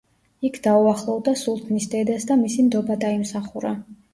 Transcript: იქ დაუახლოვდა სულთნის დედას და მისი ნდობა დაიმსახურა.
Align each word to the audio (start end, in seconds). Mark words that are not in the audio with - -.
იქ 0.47 0.55
დაუახლოვდა 0.67 1.35
სულთნის 1.43 1.87
დედას 1.93 2.27
და 2.33 2.41
მისი 2.47 2.67
ნდობა 2.71 2.99
დაიმსახურა. 3.05 3.79